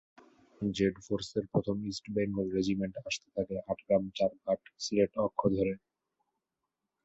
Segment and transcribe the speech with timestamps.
[0.61, 5.73] Z ফোর্সের প্রথম East Bengal regiment আসতে থাকে আটগ্রাম-চরঘাট-সিলেট অক্ষ ধরে।